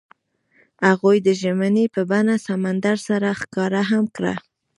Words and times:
هغوی 0.87 1.17
د 1.27 1.29
ژمنې 1.41 1.85
په 1.95 2.01
بڼه 2.09 2.35
سمندر 2.47 2.95
سره 3.07 3.27
ښکاره 3.39 3.81
هم 3.91 4.03
کړه. 4.15 4.33